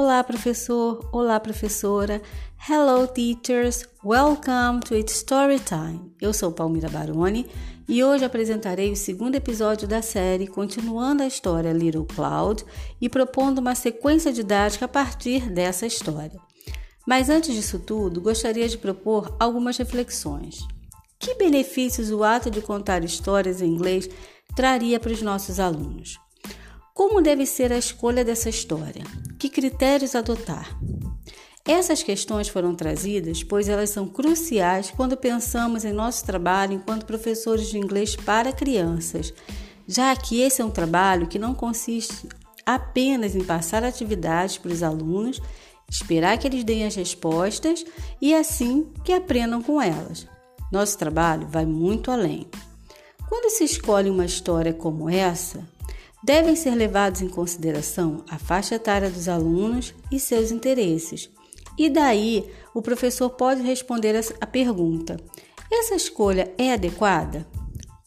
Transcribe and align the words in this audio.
Olá, 0.00 0.22
professor. 0.22 1.08
Olá, 1.10 1.40
professora. 1.40 2.22
Hello, 2.70 3.04
teachers. 3.08 3.84
Welcome 4.04 4.78
to 4.86 4.94
It's 4.94 5.12
Story 5.12 5.58
Time. 5.58 6.12
Eu 6.20 6.32
sou 6.32 6.52
Palmira 6.52 6.88
Baroni 6.88 7.44
e 7.88 8.04
hoje 8.04 8.24
apresentarei 8.24 8.92
o 8.92 8.96
segundo 8.96 9.34
episódio 9.34 9.88
da 9.88 10.00
série, 10.00 10.46
continuando 10.46 11.24
a 11.24 11.26
história 11.26 11.72
Little 11.72 12.04
Cloud 12.04 12.64
e 13.00 13.08
propondo 13.08 13.58
uma 13.58 13.74
sequência 13.74 14.32
didática 14.32 14.84
a 14.84 14.88
partir 14.88 15.50
dessa 15.50 15.84
história. 15.84 16.38
Mas 17.04 17.28
antes 17.28 17.52
disso 17.52 17.80
tudo, 17.80 18.20
gostaria 18.20 18.68
de 18.68 18.78
propor 18.78 19.34
algumas 19.40 19.76
reflexões. 19.78 20.60
Que 21.18 21.34
benefícios 21.34 22.12
o 22.12 22.22
ato 22.22 22.52
de 22.52 22.62
contar 22.62 23.02
histórias 23.02 23.60
em 23.60 23.66
inglês 23.66 24.08
traria 24.54 25.00
para 25.00 25.10
os 25.10 25.22
nossos 25.22 25.58
alunos? 25.58 26.20
Como 26.94 27.20
deve 27.20 27.44
ser 27.44 27.72
a 27.72 27.78
escolha 27.78 28.24
dessa 28.24 28.48
história? 28.48 29.02
Que 29.38 29.48
critérios 29.48 30.16
adotar? 30.16 30.76
Essas 31.64 32.02
questões 32.02 32.48
foram 32.48 32.74
trazidas 32.74 33.44
pois 33.44 33.68
elas 33.68 33.90
são 33.90 34.08
cruciais 34.08 34.90
quando 34.90 35.16
pensamos 35.16 35.84
em 35.84 35.92
nosso 35.92 36.24
trabalho 36.24 36.72
enquanto 36.72 37.06
professores 37.06 37.68
de 37.68 37.78
inglês 37.78 38.16
para 38.16 38.52
crianças, 38.52 39.32
já 39.86 40.14
que 40.16 40.40
esse 40.40 40.60
é 40.60 40.64
um 40.64 40.70
trabalho 40.70 41.28
que 41.28 41.38
não 41.38 41.54
consiste 41.54 42.26
apenas 42.66 43.36
em 43.36 43.44
passar 43.44 43.84
atividades 43.84 44.58
para 44.58 44.72
os 44.72 44.82
alunos, 44.82 45.40
esperar 45.88 46.36
que 46.36 46.46
eles 46.46 46.64
deem 46.64 46.84
as 46.84 46.96
respostas 46.96 47.84
e 48.20 48.34
assim 48.34 48.88
que 49.04 49.12
aprendam 49.12 49.62
com 49.62 49.80
elas. 49.80 50.26
Nosso 50.72 50.98
trabalho 50.98 51.46
vai 51.46 51.64
muito 51.64 52.10
além. 52.10 52.46
Quando 53.28 53.50
se 53.50 53.62
escolhe 53.62 54.10
uma 54.10 54.24
história 54.24 54.72
como 54.72 55.08
essa, 55.08 55.66
Devem 56.22 56.56
ser 56.56 56.74
levados 56.74 57.22
em 57.22 57.28
consideração 57.28 58.24
a 58.28 58.38
faixa 58.38 58.74
etária 58.74 59.08
dos 59.08 59.28
alunos 59.28 59.94
e 60.10 60.18
seus 60.18 60.50
interesses. 60.50 61.30
E 61.78 61.88
daí, 61.88 62.50
o 62.74 62.82
professor 62.82 63.30
pode 63.30 63.62
responder 63.62 64.20
a 64.40 64.46
pergunta: 64.46 65.16
essa 65.70 65.94
escolha 65.94 66.52
é 66.58 66.72
adequada? 66.72 67.46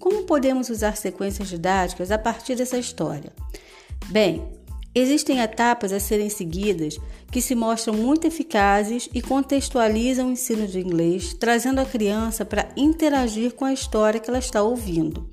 Como 0.00 0.24
podemos 0.24 0.70
usar 0.70 0.96
sequências 0.96 1.48
didáticas 1.48 2.10
a 2.10 2.18
partir 2.18 2.56
dessa 2.56 2.78
história? 2.78 3.32
Bem, 4.06 4.50
existem 4.94 5.38
etapas 5.38 5.92
a 5.92 6.00
serem 6.00 6.30
seguidas 6.30 6.98
que 7.30 7.40
se 7.40 7.54
mostram 7.54 7.94
muito 7.94 8.26
eficazes 8.26 9.08
e 9.14 9.22
contextualizam 9.22 10.28
o 10.28 10.32
ensino 10.32 10.66
de 10.66 10.80
inglês, 10.80 11.34
trazendo 11.34 11.80
a 11.80 11.84
criança 11.84 12.44
para 12.44 12.70
interagir 12.76 13.54
com 13.54 13.64
a 13.64 13.72
história 13.72 14.18
que 14.18 14.28
ela 14.28 14.38
está 14.38 14.62
ouvindo. 14.62 15.30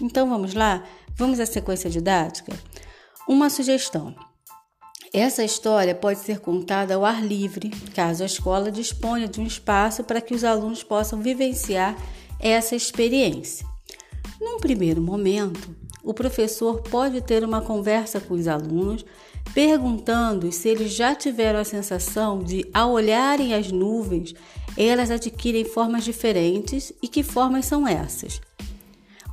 Então 0.00 0.28
vamos 0.28 0.54
lá? 0.54 0.84
Vamos 1.16 1.38
à 1.38 1.46
sequência 1.46 1.88
didática? 1.88 2.52
Uma 3.28 3.48
sugestão. 3.48 4.14
Essa 5.12 5.44
história 5.44 5.94
pode 5.94 6.18
ser 6.18 6.40
contada 6.40 6.96
ao 6.96 7.04
ar 7.04 7.24
livre, 7.24 7.70
caso 7.94 8.24
a 8.24 8.26
escola 8.26 8.68
disponha 8.68 9.28
de 9.28 9.40
um 9.40 9.46
espaço 9.46 10.02
para 10.02 10.20
que 10.20 10.34
os 10.34 10.42
alunos 10.42 10.82
possam 10.82 11.20
vivenciar 11.20 11.96
essa 12.40 12.74
experiência. 12.74 13.64
Num 14.40 14.58
primeiro 14.58 15.00
momento, 15.00 15.76
o 16.02 16.12
professor 16.12 16.82
pode 16.82 17.20
ter 17.20 17.44
uma 17.44 17.62
conversa 17.62 18.20
com 18.20 18.34
os 18.34 18.48
alunos, 18.48 19.04
perguntando 19.54 20.50
se 20.50 20.68
eles 20.68 20.92
já 20.92 21.14
tiveram 21.14 21.60
a 21.60 21.64
sensação 21.64 22.42
de, 22.42 22.68
ao 22.74 22.90
olharem 22.90 23.54
as 23.54 23.70
nuvens, 23.70 24.34
elas 24.76 25.12
adquirem 25.12 25.64
formas 25.64 26.02
diferentes 26.02 26.92
e 27.00 27.06
que 27.06 27.22
formas 27.22 27.66
são 27.66 27.86
essas. 27.86 28.40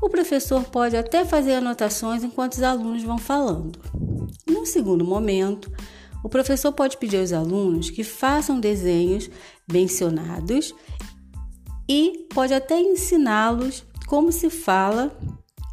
O 0.01 0.09
professor 0.09 0.63
pode 0.63 0.97
até 0.97 1.23
fazer 1.23 1.53
anotações 1.53 2.23
enquanto 2.23 2.53
os 2.53 2.63
alunos 2.63 3.03
vão 3.03 3.19
falando. 3.19 3.79
Num 4.47 4.65
segundo 4.65 5.05
momento, 5.05 5.71
o 6.23 6.29
professor 6.29 6.73
pode 6.73 6.97
pedir 6.97 7.17
aos 7.17 7.31
alunos 7.31 7.91
que 7.91 8.03
façam 8.03 8.59
desenhos 8.59 9.29
mencionados 9.71 10.73
e 11.87 12.27
pode 12.33 12.53
até 12.53 12.79
ensiná-los 12.79 13.83
como 14.07 14.31
se 14.31 14.49
fala 14.49 15.15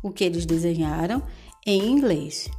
o 0.02 0.10
que 0.10 0.24
eles 0.24 0.44
desenharam 0.44 1.22
em 1.66 1.90
inglês. 1.90 2.50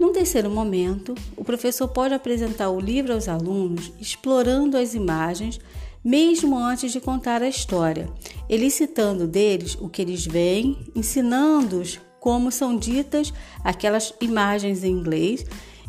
Num 0.00 0.12
terceiro 0.12 0.50
momento, 0.50 1.14
o 1.36 1.44
professor 1.44 1.86
pode 1.86 2.14
apresentar 2.14 2.70
o 2.70 2.80
livro 2.80 3.12
aos 3.12 3.28
alunos, 3.28 3.92
explorando 4.00 4.76
as 4.76 4.94
imagens 4.94 5.60
mesmo 6.04 6.58
antes 6.58 6.92
de 6.92 7.00
contar 7.00 7.42
a 7.42 7.48
história, 7.48 8.08
elicitando 8.48 9.26
deles 9.26 9.76
o 9.80 9.88
que 9.88 10.02
eles 10.02 10.26
veem, 10.26 10.92
ensinando-os 10.94 11.98
como 12.20 12.50
são 12.50 12.76
ditas 12.76 13.32
aquelas 13.62 14.14
imagens 14.20 14.84
em 14.84 14.92
inglês 14.92 15.44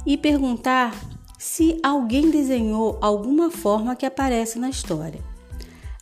e 0.06 0.18
perguntar 0.18 0.94
se 1.38 1.80
alguém 1.84 2.30
desenhou 2.30 2.98
alguma 3.02 3.52
forma 3.52 3.96
que 3.96 4.06
aparece 4.06 4.58
na 4.58 4.70
história. 4.70 5.22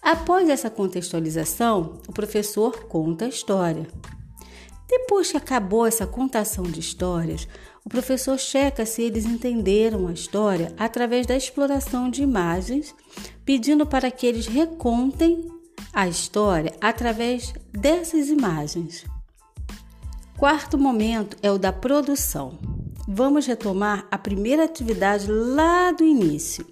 Após 0.01 0.49
essa 0.49 0.69
contextualização, 0.69 2.01
o 2.07 2.11
professor 2.11 2.85
conta 2.85 3.25
a 3.25 3.29
história. 3.29 3.87
Depois 4.95 5.31
que 5.31 5.37
acabou 5.37 5.87
essa 5.87 6.05
contação 6.05 6.65
de 6.65 6.79
histórias, 6.79 7.47
o 7.83 7.89
professor 7.89 8.37
checa 8.37 8.85
se 8.85 9.01
eles 9.01 9.25
entenderam 9.25 10.07
a 10.07 10.13
história 10.13 10.71
através 10.77 11.25
da 11.25 11.35
exploração 11.35 12.11
de 12.11 12.21
imagens, 12.21 12.93
pedindo 13.43 13.87
para 13.87 14.11
que 14.11 14.27
eles 14.27 14.45
recontem 14.45 15.49
a 15.91 16.07
história 16.07 16.75
através 16.79 17.55
dessas 17.71 18.29
imagens. 18.29 19.03
Quarto 20.37 20.77
momento 20.77 21.37
é 21.41 21.51
o 21.51 21.57
da 21.57 21.73
produção. 21.73 22.59
Vamos 23.07 23.47
retomar 23.47 24.07
a 24.11 24.17
primeira 24.19 24.63
atividade 24.63 25.25
lá 25.27 25.91
do 25.91 26.03
início. 26.03 26.67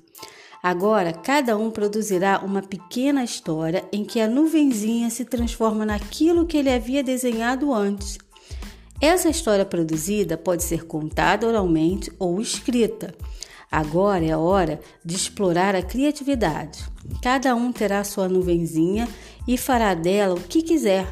Agora, 0.63 1.11
cada 1.11 1.57
um 1.57 1.71
produzirá 1.71 2.39
uma 2.45 2.61
pequena 2.61 3.23
história 3.23 3.83
em 3.91 4.05
que 4.05 4.19
a 4.19 4.27
nuvenzinha 4.27 5.09
se 5.09 5.25
transforma 5.25 5.85
naquilo 5.85 6.45
que 6.45 6.57
ele 6.57 6.71
havia 6.71 7.03
desenhado 7.03 7.73
antes. 7.73 8.19
Essa 9.01 9.29
história 9.29 9.65
produzida 9.65 10.37
pode 10.37 10.63
ser 10.63 10.85
contada 10.85 11.47
oralmente 11.47 12.11
ou 12.19 12.39
escrita. 12.39 13.15
Agora 13.71 14.23
é 14.23 14.31
a 14.31 14.37
hora 14.37 14.79
de 15.03 15.15
explorar 15.15 15.73
a 15.73 15.81
criatividade. 15.81 16.85
Cada 17.23 17.55
um 17.55 17.71
terá 17.71 18.03
sua 18.03 18.29
nuvenzinha 18.29 19.07
e 19.47 19.57
fará 19.57 19.95
dela 19.95 20.35
o 20.35 20.41
que 20.41 20.61
quiser. 20.61 21.07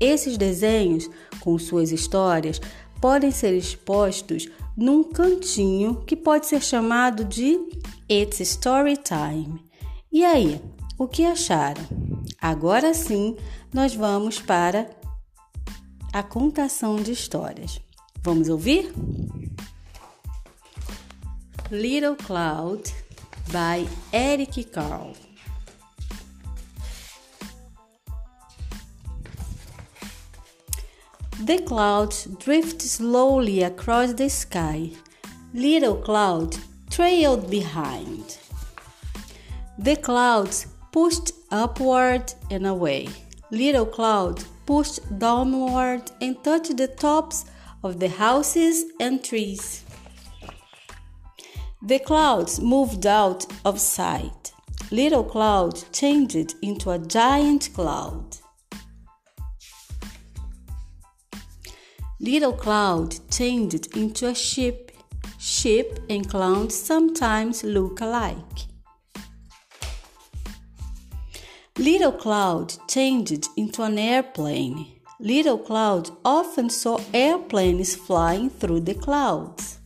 Esses 0.00 0.38
desenhos, 0.38 1.10
com 1.40 1.58
suas 1.58 1.92
histórias, 1.92 2.60
podem 3.00 3.30
ser 3.30 3.52
expostos 3.52 4.48
num 4.74 5.02
cantinho 5.04 6.02
que 6.06 6.16
pode 6.16 6.46
ser 6.46 6.62
chamado 6.62 7.24
de 7.24 7.58
It's 8.08 8.38
Story 8.38 8.96
Time. 8.96 9.60
E 10.12 10.24
aí, 10.24 10.60
o 10.96 11.08
que 11.08 11.24
acharam? 11.24 11.82
Agora 12.40 12.94
sim, 12.94 13.36
nós 13.74 13.96
vamos 13.96 14.38
para 14.38 14.88
a 16.12 16.22
contação 16.22 16.94
de 16.94 17.10
histórias. 17.10 17.80
Vamos 18.22 18.48
ouvir? 18.48 18.92
Little 21.72 22.14
Cloud 22.14 22.94
by 23.48 23.88
Eric 24.12 24.62
Carle. 24.66 25.16
The 31.44 31.58
clouds 31.58 32.28
drift 32.38 32.82
slowly 32.82 33.64
across 33.64 34.12
the 34.14 34.28
sky. 34.28 34.92
Little 35.52 35.96
Cloud 35.96 36.56
trailed 36.96 37.50
behind. 37.50 38.38
The 39.76 39.96
clouds 39.96 40.66
pushed 40.92 41.32
upward 41.50 42.32
and 42.50 42.66
away. 42.66 43.08
Little 43.50 43.84
Cloud 43.84 44.42
pushed 44.64 45.00
downward 45.18 46.04
and 46.22 46.42
touched 46.42 46.74
the 46.78 46.88
tops 46.88 47.44
of 47.84 48.00
the 48.00 48.08
houses 48.08 48.86
and 48.98 49.22
trees. 49.22 49.84
The 51.82 51.98
clouds 51.98 52.60
moved 52.60 53.06
out 53.06 53.44
of 53.66 53.78
sight. 53.78 54.52
Little 54.90 55.24
Cloud 55.24 55.74
changed 55.92 56.54
into 56.62 56.90
a 56.92 56.98
giant 56.98 57.68
cloud. 57.74 58.38
Little 62.18 62.54
Cloud 62.54 63.16
changed 63.30 63.94
into 63.94 64.28
a 64.28 64.34
ship. 64.34 64.85
Ship 65.48 66.00
and 66.10 66.28
cloud 66.28 66.72
sometimes 66.72 67.62
look 67.62 68.00
alike. 68.00 68.66
Little 71.78 72.10
Cloud 72.10 72.74
changed 72.88 73.46
into 73.56 73.84
an 73.84 73.96
airplane. 73.96 74.88
Little 75.20 75.58
Cloud 75.58 76.10
often 76.24 76.68
saw 76.68 76.98
airplanes 77.14 77.94
flying 77.94 78.50
through 78.50 78.80
the 78.80 78.94
clouds. 78.94 79.78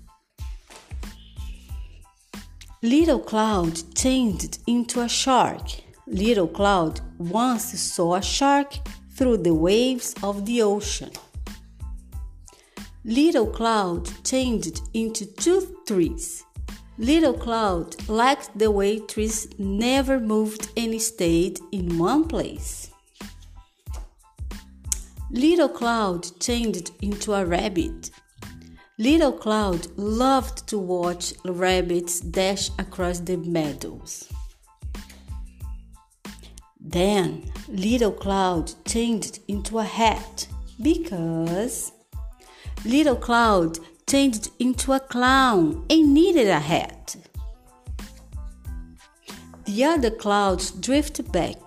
Little 2.83 3.21
Cloud 3.21 3.83
changed 3.95 4.61
into 4.67 5.03
a 5.03 5.11
shark. 5.11 5.67
Little 6.07 6.49
Cloud 6.49 7.03
once 7.19 7.79
saw 7.79 8.15
a 8.15 8.23
shark 8.23 8.79
through 9.15 9.37
the 9.37 9.53
waves 9.53 10.15
of 10.23 10.47
the 10.47 10.63
ocean. 10.63 11.11
Little 13.05 13.47
Cloud 13.47 14.11
changed 14.25 14.83
into 14.93 15.25
two 15.25 15.79
trees. 15.87 16.45
Little 16.99 17.33
Cloud 17.33 17.97
liked 18.11 18.59
the 18.59 18.71
way 18.71 18.99
trees 18.99 19.49
never 19.59 20.21
moved 20.21 20.69
and 20.77 21.01
stayed 21.01 21.59
in 21.73 21.97
one 21.97 22.29
place. 22.29 22.91
Little 25.31 25.71
Cloud 25.71 26.39
changed 26.41 26.91
into 27.01 27.33
a 27.33 27.47
rabbit. 27.47 28.11
Little 28.99 29.33
Cloud 29.33 29.87
loved 29.97 30.67
to 30.69 30.77
watch 30.77 31.33
rabbits 31.47 32.21
dash 32.21 32.69
across 32.79 33.21
the 33.21 33.39
meadows. 33.39 34.29
Then 36.79 37.51
Little 37.67 38.13
Cloud 38.13 38.75
changed 38.85 39.39
into 39.49 39.79
a 39.79 39.85
hat 39.85 40.47
because 40.83 41.93
Little 42.85 43.17
Cloud 43.17 43.79
changed 44.09 44.51
into 44.59 44.93
a 44.95 45.01
clown 45.01 45.85
and 45.91 46.15
needed 46.15 46.49
a 46.49 46.59
hat. 46.59 47.15
The 49.67 49.85
other 49.85 50.11
clouds 50.11 50.71
drifted 50.71 51.31
back. 51.31 51.61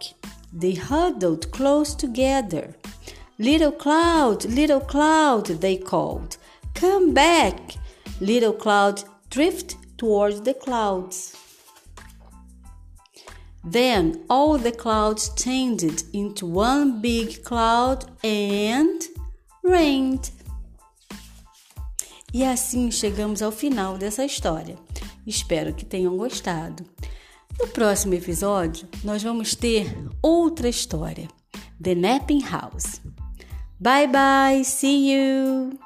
They 0.51 0.73
huddled 0.73 1.51
close 1.51 1.93
together. 1.93 2.75
Little 3.37 3.71
cloud, 3.71 4.45
little 4.45 4.79
cloud, 4.79 5.45
they 5.45 5.77
called. 5.77 6.37
Come 6.73 7.13
back. 7.13 7.75
Little 8.19 8.53
cloud 8.53 9.03
drift 9.29 9.75
towards 9.97 10.41
the 10.41 10.55
clouds. 10.55 11.35
Then 13.63 14.25
all 14.29 14.57
the 14.57 14.71
clouds 14.71 15.29
changed 15.35 16.03
into 16.11 16.47
one 16.47 17.01
big 17.01 17.43
cloud 17.43 18.05
and 18.23 19.01
rained. 19.63 20.31
E 22.33 22.43
assim 22.43 22.89
chegamos 22.89 23.41
ao 23.43 23.51
final 23.51 23.97
dessa 23.97 24.25
história. 24.25 24.75
Espero 25.25 25.73
que 25.73 25.85
tenham 25.85 26.17
gostado. 26.17 26.83
No 27.59 27.67
próximo 27.67 28.15
episódio, 28.15 28.87
nós 29.03 29.21
vamos 29.21 29.55
ter 29.55 29.95
outra 30.21 30.67
história: 30.67 31.27
The 31.81 31.93
Napping 31.93 32.41
House. 32.41 32.99
Bye 33.79 34.07
bye, 34.07 34.63
see 34.63 35.13
you! 35.13 35.82